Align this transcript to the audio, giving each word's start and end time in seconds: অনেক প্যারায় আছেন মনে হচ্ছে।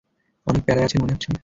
অনেক 0.47 0.61
প্যারায় 0.65 0.85
আছেন 0.85 0.99
মনে 1.01 1.13
হচ্ছে। 1.13 1.31